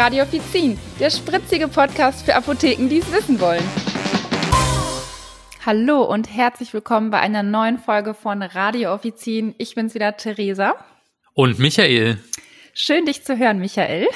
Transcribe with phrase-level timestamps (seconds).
[0.00, 3.62] Radio Offizin, der spritzige Podcast für Apotheken, die es wissen wollen.
[5.66, 9.54] Hallo und herzlich willkommen bei einer neuen Folge von Radio Offizin.
[9.58, 10.74] Ich bin's wieder, Theresa.
[11.34, 12.16] Und Michael.
[12.72, 14.08] Schön, dich zu hören, Michael.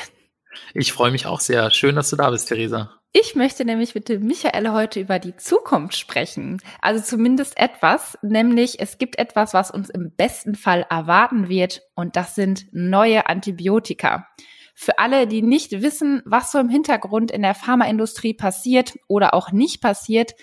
[0.72, 1.70] Ich freue mich auch sehr.
[1.70, 2.98] Schön, dass du da bist, Theresa.
[3.12, 6.62] Ich möchte nämlich mit dem Michael heute über die Zukunft sprechen.
[6.80, 12.16] Also zumindest etwas, nämlich es gibt etwas, was uns im besten Fall erwarten wird und
[12.16, 14.26] das sind neue Antibiotika.
[14.74, 19.52] Für alle, die nicht wissen, was so im Hintergrund in der Pharmaindustrie passiert oder auch
[19.52, 20.34] nicht passiert,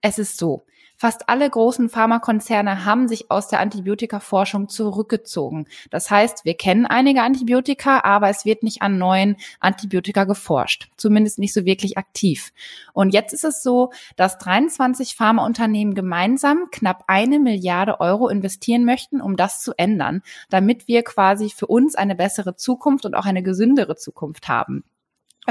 [0.00, 0.64] es ist so.
[1.00, 5.66] Fast alle großen Pharmakonzerne haben sich aus der Antibiotikaforschung zurückgezogen.
[5.88, 10.90] Das heißt, wir kennen einige Antibiotika, aber es wird nicht an neuen Antibiotika geforscht.
[10.98, 12.52] Zumindest nicht so wirklich aktiv.
[12.92, 19.22] Und jetzt ist es so, dass 23 Pharmaunternehmen gemeinsam knapp eine Milliarde Euro investieren möchten,
[19.22, 20.20] um das zu ändern,
[20.50, 24.84] damit wir quasi für uns eine bessere Zukunft und auch eine gesündere Zukunft haben.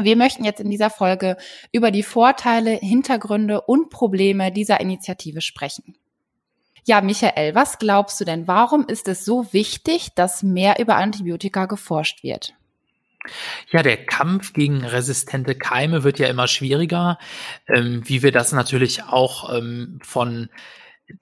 [0.03, 1.37] Wir möchten jetzt in dieser Folge
[1.71, 5.95] über die Vorteile, Hintergründe und Probleme dieser Initiative sprechen.
[6.85, 8.47] Ja, Michael, was glaubst du denn?
[8.47, 12.53] Warum ist es so wichtig, dass mehr über Antibiotika geforscht wird?
[13.71, 17.19] Ja, der Kampf gegen resistente Keime wird ja immer schwieriger,
[17.67, 20.49] ähm, wie wir das natürlich auch ähm, von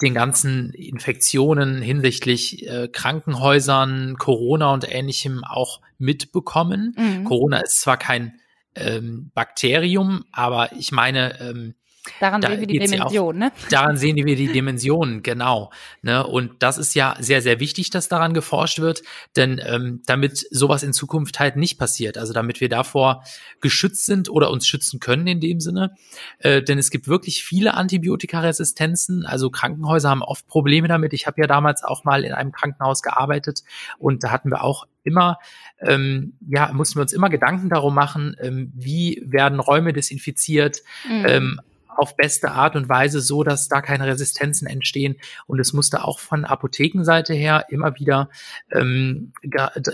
[0.02, 6.94] den ganzen Infektionen hinsichtlich äh, Krankenhäusern, Corona und ähnlichem auch mitbekommen.
[6.98, 7.24] Mhm.
[7.24, 8.40] Corona ist zwar kein
[8.80, 11.76] ähm, Bakterium, aber ich meine, ähm,
[12.20, 13.52] Daran da sehen wir die Dimension, auch, ne?
[13.70, 15.72] Daran sehen wir die Dimensionen, genau.
[16.02, 16.26] Ne?
[16.26, 19.04] Und das ist ja sehr, sehr wichtig, dass daran geforscht wird,
[19.36, 23.24] denn ähm, damit sowas in Zukunft halt nicht passiert, also damit wir davor
[23.62, 25.96] geschützt sind oder uns schützen können in dem Sinne.
[26.40, 31.14] Äh, denn es gibt wirklich viele Antibiotikaresistenzen, also Krankenhäuser haben oft Probleme damit.
[31.14, 33.64] Ich habe ja damals auch mal in einem Krankenhaus gearbeitet
[33.98, 35.40] und da hatten wir auch immer,
[35.80, 41.26] ähm, ja, mussten wir uns immer Gedanken darum machen, ähm, wie werden Räume desinfiziert, mhm.
[41.28, 41.62] ähm,
[41.98, 45.16] auf beste Art und Weise so, dass da keine Resistenzen entstehen.
[45.48, 48.30] Und es musste auch von Apothekenseite her immer wieder,
[48.72, 49.34] ähm,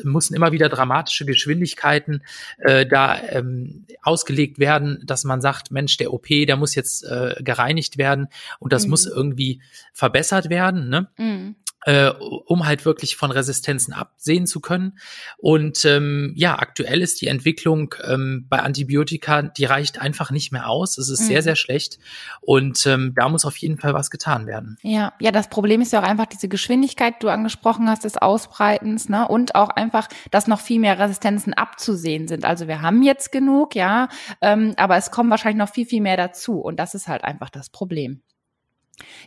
[0.03, 2.21] mussten immer wieder dramatische Geschwindigkeiten
[2.59, 7.35] äh, da ähm, ausgelegt werden, dass man sagt, Mensch, der OP, der muss jetzt äh,
[7.39, 8.27] gereinigt werden
[8.59, 8.89] und das mhm.
[8.89, 9.61] muss irgendwie
[9.93, 10.89] verbessert werden.
[10.89, 11.07] Ne?
[11.17, 11.55] Mhm
[11.85, 14.97] äh, um halt wirklich von Resistenzen absehen zu können.
[15.38, 20.69] Und ähm, ja, aktuell ist die Entwicklung ähm, bei Antibiotika, die reicht einfach nicht mehr
[20.69, 20.97] aus.
[20.97, 21.25] Es ist mhm.
[21.25, 21.99] sehr, sehr schlecht.
[22.41, 24.77] Und ähm, da muss auf jeden Fall was getan werden.
[24.81, 28.17] Ja, ja, das Problem ist ja auch einfach diese Geschwindigkeit, die du angesprochen hast, des
[28.17, 29.27] Ausbreitens, ne?
[29.27, 32.45] Und auch einfach, dass noch viel mehr Resistenzen abzusehen sind.
[32.45, 34.09] Also wir haben jetzt genug, ja,
[34.41, 36.59] ähm, aber es kommen wahrscheinlich noch viel, viel mehr dazu.
[36.59, 38.21] Und das ist halt einfach das Problem.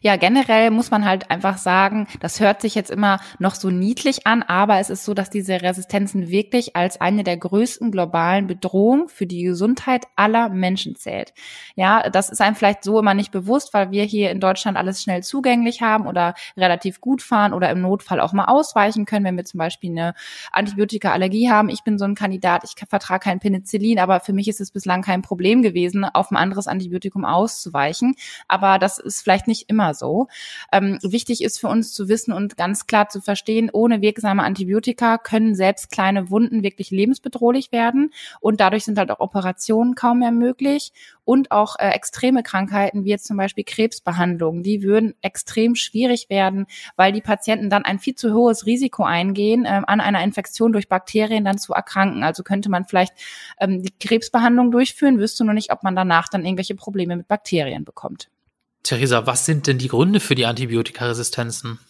[0.00, 4.26] Ja, generell muss man halt einfach sagen, das hört sich jetzt immer noch so niedlich
[4.26, 9.08] an, aber es ist so, dass diese Resistenzen wirklich als eine der größten globalen Bedrohungen
[9.08, 11.34] für die Gesundheit aller Menschen zählt.
[11.74, 15.02] Ja, das ist einem vielleicht so immer nicht bewusst, weil wir hier in Deutschland alles
[15.02, 19.36] schnell zugänglich haben oder relativ gut fahren oder im Notfall auch mal ausweichen können, wenn
[19.36, 20.14] wir zum Beispiel eine
[20.52, 21.68] Antibiotika-Allergie haben.
[21.70, 25.02] Ich bin so ein Kandidat, ich vertrage kein Penicillin, aber für mich ist es bislang
[25.02, 28.14] kein Problem gewesen, auf ein anderes Antibiotikum auszuweichen.
[28.46, 30.28] Aber das ist vielleicht nicht immer so.
[30.72, 35.18] Ähm, wichtig ist für uns zu wissen und ganz klar zu verstehen, ohne wirksame Antibiotika
[35.18, 40.32] können selbst kleine Wunden wirklich lebensbedrohlich werden und dadurch sind halt auch Operationen kaum mehr
[40.32, 40.92] möglich
[41.26, 46.66] und auch äh, extreme Krankheiten wie jetzt zum Beispiel Krebsbehandlungen, die würden extrem schwierig werden,
[46.94, 50.88] weil die Patienten dann ein viel zu hohes Risiko eingehen, äh, an einer Infektion durch
[50.88, 52.22] Bakterien dann zu erkranken.
[52.22, 53.12] Also könnte man vielleicht
[53.60, 57.84] ähm, die Krebsbehandlung durchführen, wüsste nur nicht, ob man danach dann irgendwelche Probleme mit Bakterien
[57.84, 58.30] bekommt.
[58.86, 61.80] Theresa, was sind denn die Gründe für die Antibiotikaresistenzen?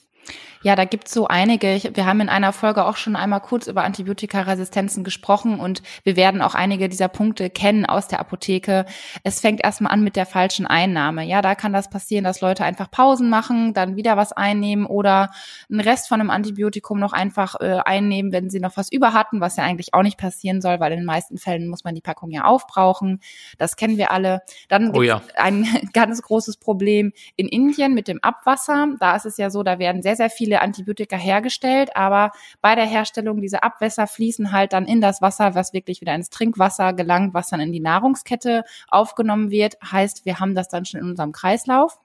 [0.67, 1.81] Ja, da gibt's so einige.
[1.95, 6.43] Wir haben in einer Folge auch schon einmal kurz über Antibiotikaresistenzen gesprochen und wir werden
[6.43, 8.85] auch einige dieser Punkte kennen aus der Apotheke.
[9.23, 11.25] Es fängt erstmal an mit der falschen Einnahme.
[11.25, 15.31] Ja, da kann das passieren, dass Leute einfach Pausen machen, dann wieder was einnehmen oder
[15.71, 19.41] einen Rest von einem Antibiotikum noch einfach äh, einnehmen, wenn sie noch was über hatten,
[19.41, 22.01] was ja eigentlich auch nicht passieren soll, weil in den meisten Fällen muss man die
[22.01, 23.21] Packung ja aufbrauchen.
[23.59, 24.41] Das kennen wir alle.
[24.69, 25.23] Dann oh ja.
[25.37, 28.89] ein ganz großes Problem in Indien mit dem Abwasser.
[28.99, 32.31] Da ist es ja so, da werden sehr, sehr viele viele Antibiotika hergestellt, aber
[32.61, 36.31] bei der Herstellung dieser Abwässer fließen halt dann in das Wasser, was wirklich wieder ins
[36.31, 39.77] Trinkwasser gelangt, was dann in die Nahrungskette aufgenommen wird.
[39.83, 41.99] Heißt, wir haben das dann schon in unserem Kreislauf.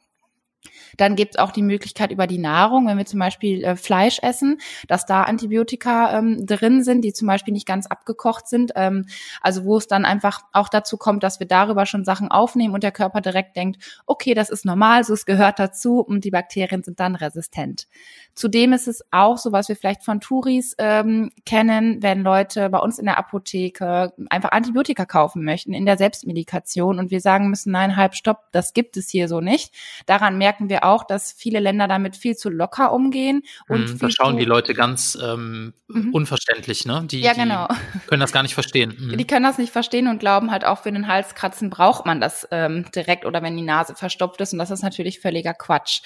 [0.97, 4.19] Dann gibt es auch die Möglichkeit über die Nahrung, wenn wir zum Beispiel äh, Fleisch
[4.21, 8.71] essen, dass da Antibiotika ähm, drin sind, die zum Beispiel nicht ganz abgekocht sind.
[8.75, 9.05] Ähm,
[9.41, 12.83] also wo es dann einfach auch dazu kommt, dass wir darüber schon Sachen aufnehmen und
[12.83, 16.83] der Körper direkt denkt, okay, das ist normal, so es gehört dazu und die Bakterien
[16.83, 17.87] sind dann resistent.
[18.33, 22.79] Zudem ist es auch so, was wir vielleicht von Touris ähm, kennen, wenn Leute bei
[22.79, 27.71] uns in der Apotheke einfach Antibiotika kaufen möchten in der Selbstmedikation und wir sagen müssen,
[27.71, 29.73] nein, halb stopp, das gibt es hier so nicht.
[30.05, 33.43] Daran merken wir auch, dass viele Länder damit viel zu locker umgehen.
[33.67, 36.13] Und mhm, da schauen die Leute ganz ähm, mhm.
[36.13, 37.05] unverständlich, ne?
[37.09, 37.67] Die, ja, genau.
[37.93, 38.95] Die können das gar nicht verstehen.
[38.97, 39.17] Mhm.
[39.17, 42.47] Die können das nicht verstehen und glauben halt auch für den Halskratzen braucht man das
[42.51, 46.01] ähm, direkt oder wenn die Nase verstopft ist und das ist natürlich völliger Quatsch.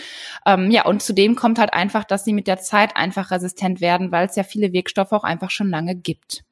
[0.46, 4.12] Ähm, ja, und zudem kommt halt einfach, dass sie mit der Zeit einfach resistent werden,
[4.12, 6.44] weil es ja viele Wirkstoffe auch einfach schon lange gibt.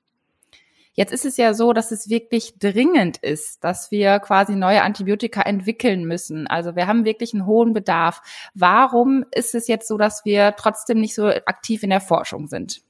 [0.94, 5.42] Jetzt ist es ja so, dass es wirklich dringend ist, dass wir quasi neue Antibiotika
[5.42, 6.46] entwickeln müssen.
[6.46, 8.22] Also wir haben wirklich einen hohen Bedarf.
[8.54, 12.82] Warum ist es jetzt so, dass wir trotzdem nicht so aktiv in der Forschung sind?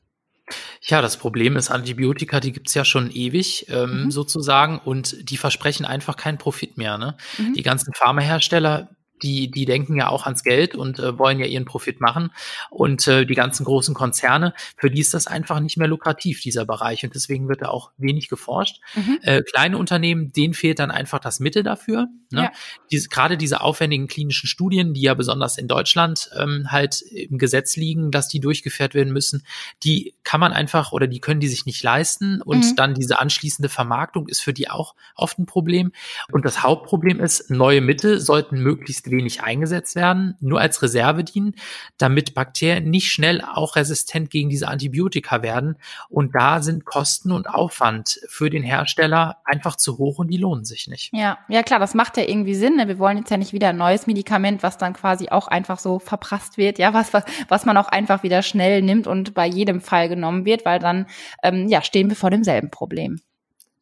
[0.81, 4.11] Ja, das Problem ist, Antibiotika, die gibt's ja schon ewig ähm, mhm.
[4.11, 6.97] sozusagen und die versprechen einfach keinen Profit mehr.
[6.97, 7.15] Ne?
[7.37, 7.53] Mhm.
[7.53, 8.89] Die ganzen Pharmahersteller
[9.23, 12.31] die, die denken ja auch ans Geld und äh, wollen ja ihren Profit machen.
[12.69, 16.65] Und äh, die ganzen großen Konzerne, für die ist das einfach nicht mehr lukrativ, dieser
[16.65, 17.03] Bereich.
[17.03, 18.81] Und deswegen wird da auch wenig geforscht.
[18.95, 19.19] Mhm.
[19.21, 22.07] Äh, kleine Unternehmen, denen fehlt dann einfach das Mittel dafür.
[22.31, 22.43] Ne?
[22.43, 22.51] Ja.
[22.91, 27.75] Diese, gerade diese aufwendigen klinischen Studien, die ja besonders in Deutschland ähm, halt im Gesetz
[27.77, 29.45] liegen, dass die durchgeführt werden müssen,
[29.83, 32.41] die kann man einfach oder die können die sich nicht leisten.
[32.41, 32.75] Und mhm.
[32.75, 35.91] dann diese anschließende Vermarktung ist für die auch oft ein Problem.
[36.31, 41.55] Und das Hauptproblem ist, neue Mittel sollten möglichst wenig eingesetzt werden, nur als Reserve dienen,
[41.97, 45.77] damit Bakterien nicht schnell auch resistent gegen diese Antibiotika werden.
[46.09, 50.65] Und da sind Kosten und Aufwand für den Hersteller einfach zu hoch und die lohnen
[50.65, 51.11] sich nicht.
[51.13, 52.75] Ja, ja klar, das macht ja irgendwie Sinn.
[52.77, 52.87] Ne?
[52.87, 55.99] Wir wollen jetzt ja nicht wieder ein neues Medikament, was dann quasi auch einfach so
[55.99, 59.81] verprasst wird, ja, was, was, was man auch einfach wieder schnell nimmt und bei jedem
[59.81, 61.05] Fall genommen wird, weil dann
[61.43, 63.19] ähm, ja, stehen wir vor demselben Problem.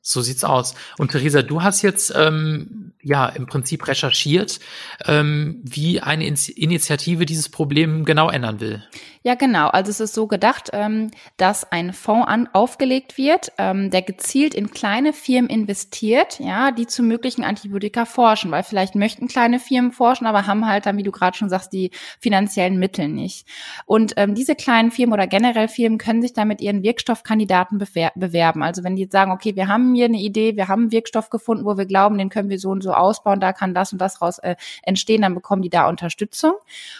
[0.03, 0.73] So sieht's aus.
[0.97, 4.59] Und Theresa, du hast jetzt ähm, ja im Prinzip recherchiert,
[5.05, 8.83] ähm, wie eine Initiative dieses Problem genau ändern will.
[9.23, 9.67] Ja, genau.
[9.67, 14.55] Also es ist so gedacht, ähm, dass ein Fonds an, aufgelegt wird, ähm, der gezielt
[14.55, 19.91] in kleine Firmen investiert, ja, die zu möglichen Antibiotika forschen, weil vielleicht möchten kleine Firmen
[19.91, 23.47] forschen, aber haben halt dann, wie du gerade schon sagst, die finanziellen Mittel nicht.
[23.85, 28.63] Und ähm, diese kleinen Firmen oder generell Firmen können sich dann mit ihren Wirkstoffkandidaten bewerben.
[28.63, 31.29] Also wenn die jetzt sagen, okay, wir haben hier eine Idee, wir haben einen Wirkstoff
[31.29, 33.99] gefunden, wo wir glauben, den können wir so und so ausbauen, da kann das und
[33.99, 36.53] das raus äh, entstehen, dann bekommen die da Unterstützung.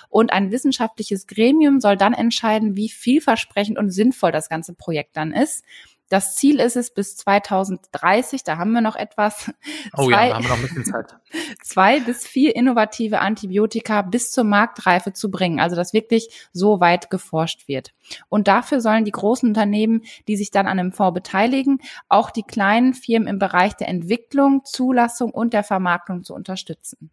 [0.09, 5.31] Und ein wissenschaftliches Gremium soll dann entscheiden, wie vielversprechend und sinnvoll das ganze Projekt dann
[5.31, 5.63] ist.
[6.11, 9.49] Das Ziel ist es bis 2030, da haben wir noch etwas.
[9.97, 11.15] Oh zwei, ja, da haben wir noch ein bisschen Zeit.
[11.63, 17.09] Zwei bis vier innovative Antibiotika bis zur Marktreife zu bringen, also dass wirklich so weit
[17.09, 17.93] geforscht wird.
[18.29, 21.79] Und dafür sollen die großen Unternehmen, die sich dann an dem Fonds beteiligen,
[22.09, 27.11] auch die kleinen Firmen im Bereich der Entwicklung, Zulassung und der Vermarktung zu unterstützen.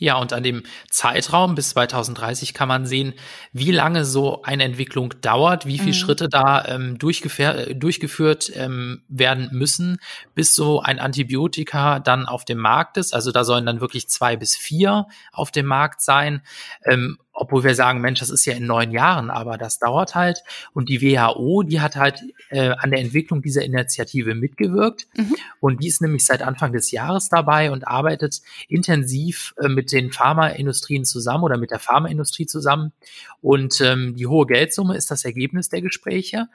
[0.00, 3.12] Ja, und an dem Zeitraum bis 2030 kann man sehen,
[3.52, 5.94] wie lange so eine Entwicklung dauert, wie viele mhm.
[5.94, 9.98] Schritte da ähm, durchgeführt ähm, werden müssen,
[10.34, 13.12] bis so ein Antibiotika dann auf dem Markt ist.
[13.12, 16.40] Also da sollen dann wirklich zwei bis vier auf dem Markt sein.
[16.86, 20.42] Ähm, obwohl wir sagen, Mensch, das ist ja in neun Jahren, aber das dauert halt.
[20.74, 25.06] Und die WHO, die hat halt äh, an der Entwicklung dieser Initiative mitgewirkt.
[25.16, 25.36] Mhm.
[25.58, 30.12] Und die ist nämlich seit Anfang des Jahres dabei und arbeitet intensiv äh, mit den
[30.12, 32.92] Pharmaindustrien zusammen oder mit der Pharmaindustrie zusammen.
[33.40, 36.48] Und ähm, die hohe Geldsumme ist das Ergebnis der Gespräche.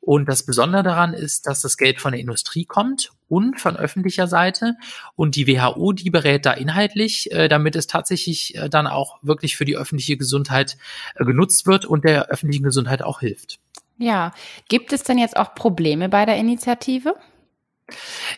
[0.00, 4.26] Und das Besondere daran ist, dass das Geld von der Industrie kommt und von öffentlicher
[4.26, 4.74] Seite.
[5.14, 9.56] Und die WHO, die berät da inhaltlich, äh, damit es tatsächlich äh, dann auch wirklich
[9.56, 13.58] für die öffentliche Gesundheit äh, genutzt wird und der öffentlichen Gesundheit auch hilft.
[13.98, 14.32] Ja,
[14.68, 17.14] gibt es denn jetzt auch Probleme bei der Initiative?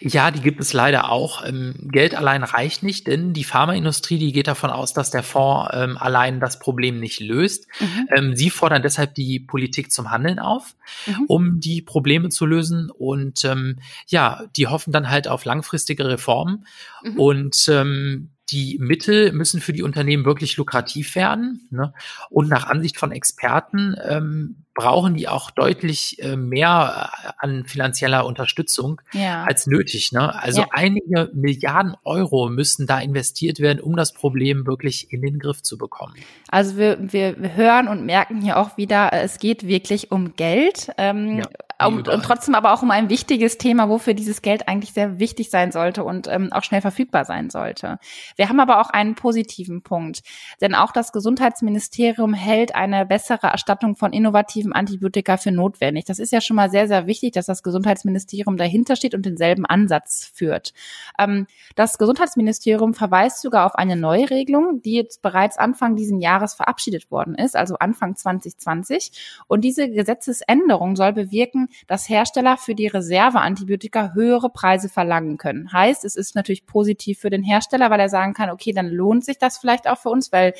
[0.00, 1.46] Ja, die gibt es leider auch.
[1.46, 5.70] Ähm, Geld allein reicht nicht, denn die Pharmaindustrie, die geht davon aus, dass der Fonds
[5.72, 7.66] ähm, allein das Problem nicht löst.
[7.80, 8.08] Mhm.
[8.16, 10.74] Ähm, sie fordern deshalb die Politik zum Handeln auf,
[11.06, 11.24] mhm.
[11.28, 12.90] um die Probleme zu lösen.
[12.90, 16.66] Und ähm, ja, die hoffen dann halt auf langfristige Reformen.
[17.02, 17.18] Mhm.
[17.18, 21.66] Und ähm, die Mittel müssen für die Unternehmen wirklich lukrativ werden.
[21.70, 21.94] Ne?
[22.30, 28.26] Und nach Ansicht von Experten ähm, brauchen die auch deutlich äh, mehr äh, an finanzieller
[28.26, 29.44] Unterstützung ja.
[29.44, 30.12] als nötig.
[30.12, 30.34] Ne?
[30.42, 30.68] Also ja.
[30.72, 35.78] einige Milliarden Euro müssen da investiert werden, um das Problem wirklich in den Griff zu
[35.78, 36.14] bekommen.
[36.50, 40.90] Also wir, wir hören und merken hier auch wieder, es geht wirklich um Geld.
[40.98, 41.86] Ähm, ja.
[41.86, 45.50] und, und, trotzdem aber auch um ein wichtiges Thema, wofür dieses Geld eigentlich sehr wichtig
[45.50, 47.98] sein sollte und ähm, auch schnell verfügbar sein sollte.
[48.36, 50.22] Wir haben aber auch einen positiven Punkt,
[50.60, 56.04] denn auch das Gesundheitsministerium hält eine bessere Erstattung von innovativen Antibiotika für notwendig.
[56.04, 59.66] Das ist ja schon mal sehr, sehr wichtig, dass das Gesundheitsministerium dahinter steht und denselben
[59.66, 60.72] Ansatz führt.
[61.18, 67.10] Ähm, das Gesundheitsministerium verweist sogar auf eine Neuregelung, die jetzt bereits Anfang diesen Jahres verabschiedet
[67.10, 69.44] worden ist, also Anfang 2020.
[69.48, 75.72] Und diese Gesetzesänderung soll bewirken, dass Hersteller für die Reserveantibiotika höhere Preise verlangen können.
[75.72, 79.24] Heißt, es ist natürlich positiv für den Hersteller, weil er sagen kann, okay, dann lohnt
[79.24, 80.54] sich das vielleicht auch für uns, weil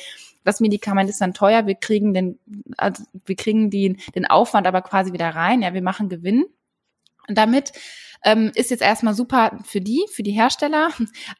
[0.45, 2.39] das Medikament ist dann teuer, wir kriegen den,
[2.77, 3.71] also wir kriegen
[4.13, 6.45] den, Aufwand aber quasi wieder rein, ja, wir machen Gewinn.
[7.27, 7.71] Und damit
[8.23, 10.89] ähm, ist jetzt erstmal super für die, für die Hersteller.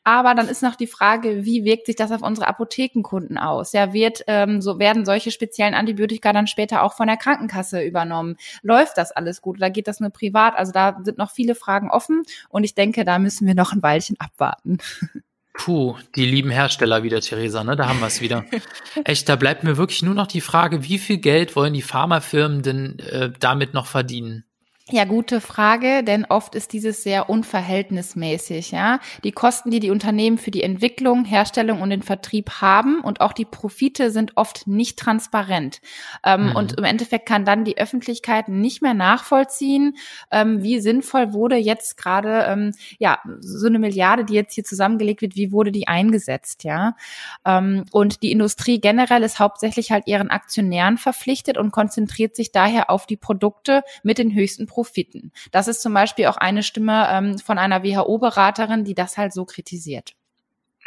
[0.04, 3.74] Aber dann ist noch die Frage, wie wirkt sich das auf unsere Apothekenkunden aus?
[3.74, 8.38] Ja, wird, ähm, so werden solche speziellen Antibiotika dann später auch von der Krankenkasse übernommen?
[8.62, 10.56] Läuft das alles gut oder geht das nur privat?
[10.56, 13.84] Also da sind noch viele Fragen offen und ich denke, da müssen wir noch ein
[13.84, 14.78] Weilchen abwarten.
[15.58, 17.76] Puh, die lieben Hersteller wieder, Theresa, ne?
[17.76, 18.46] Da haben wir es wieder.
[19.06, 22.62] Echt, da bleibt mir wirklich nur noch die Frage, wie viel Geld wollen die Pharmafirmen
[22.62, 24.46] denn äh, damit noch verdienen?
[24.92, 29.00] Ja, gute Frage, denn oft ist dieses sehr unverhältnismäßig, ja.
[29.24, 33.34] Die Kosten, die die Unternehmen für die Entwicklung, Herstellung und den Vertrieb haben und auch
[33.34, 35.82] die Profite sind oft nicht transparent.
[36.24, 36.56] Ähm, mhm.
[36.56, 39.96] Und im Endeffekt kann dann die Öffentlichkeit nicht mehr nachvollziehen,
[40.30, 45.24] ähm, wie sinnvoll wurde jetzt gerade, ähm, ja, so eine Milliarde, die jetzt hier zusammengelegt
[45.24, 46.96] wird, wie wurde die eingesetzt, ja.
[47.44, 52.92] Ähm, und die Industrie generell ist hauptsächlich halt ihren Aktionären verpflichtet und konzentriert sich daher
[52.92, 55.32] auf die Produkte mit den höchsten Profiten.
[55.54, 59.46] Das ist zum Beispiel auch eine Stimme ähm, von einer WHO-Beraterin, die das halt so
[59.46, 60.16] kritisiert.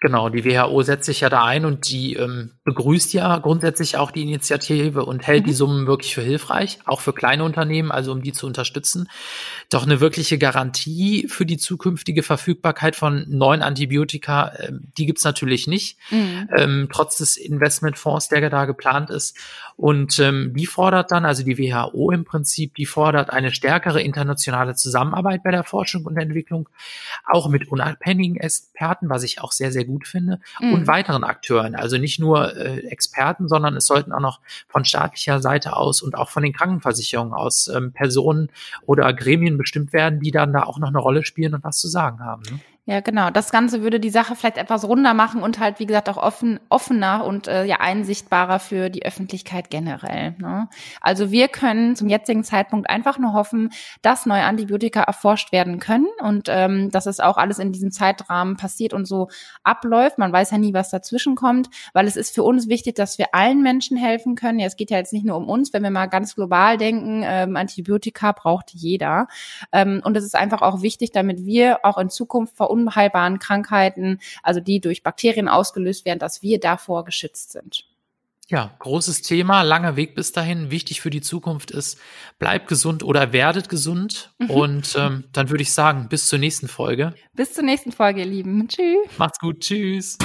[0.01, 4.13] Genau, die WHO setzt sich ja da ein und die ähm, begrüßt ja grundsätzlich auch
[4.13, 5.49] die Initiative und hält mhm.
[5.49, 9.09] die Summen wirklich für hilfreich, auch für kleine Unternehmen, also um die zu unterstützen.
[9.71, 15.67] Doch eine wirkliche Garantie für die zukünftige Verfügbarkeit von neuen Antibiotika, äh, die gibt's natürlich
[15.67, 16.49] nicht, mhm.
[16.57, 19.37] ähm, trotz des Investmentfonds, der da geplant ist.
[19.75, 24.77] Und ähm, die fordert dann, also die WHO im Prinzip, die fordert eine stärkere internationale
[24.77, 26.69] Zusammenarbeit bei der Forschung und Entwicklung,
[27.25, 30.75] auch mit unabhängigen Experten, was ich auch sehr, sehr gut finde, mhm.
[30.75, 31.75] und weiteren Akteuren.
[31.75, 36.17] Also nicht nur äh, Experten, sondern es sollten auch noch von staatlicher Seite aus und
[36.17, 38.51] auch von den Krankenversicherungen aus ähm, Personen
[38.87, 41.89] oder Gremien bestimmt werden, die dann da auch noch eine Rolle spielen und was zu
[41.89, 42.43] sagen haben.
[42.43, 42.61] Ne?
[42.89, 43.29] Ja, genau.
[43.29, 46.59] Das Ganze würde die Sache vielleicht etwas runder machen und halt, wie gesagt, auch offen,
[46.71, 50.35] offener und äh, ja einsichtbarer für die Öffentlichkeit generell.
[50.39, 50.71] Ne?
[51.03, 56.07] Also wir können zum jetzigen Zeitpunkt einfach nur hoffen, dass neue Antibiotika erforscht werden können
[56.21, 59.29] und ähm, dass es auch alles in diesem Zeitrahmen passiert und so
[59.65, 60.17] abläuft.
[60.17, 63.35] Man weiß ja nie, was dazwischen kommt, weil es ist für uns wichtig, dass wir
[63.35, 64.61] allen Menschen helfen können.
[64.61, 67.23] Ja, es geht ja jetzt nicht nur um uns, wenn wir mal ganz global denken,
[67.23, 69.29] ähm, Antibiotika braucht jeder.
[69.73, 74.21] Ähm, und es ist einfach auch wichtig, damit wir auch in Zukunft verunsichern unheilbaren Krankheiten,
[74.43, 77.85] also die durch Bakterien ausgelöst werden, dass wir davor geschützt sind.
[78.51, 80.71] Ja, großes Thema, langer Weg bis dahin.
[80.71, 81.99] Wichtig für die Zukunft ist,
[82.39, 84.33] bleibt gesund oder werdet gesund.
[84.39, 84.51] Mhm.
[84.51, 87.15] Und ähm, dann würde ich sagen, bis zur nächsten Folge.
[87.35, 88.67] Bis zur nächsten Folge, ihr Lieben.
[88.67, 89.19] Tschüss.
[89.19, 89.61] Macht's gut.
[89.61, 90.17] Tschüss.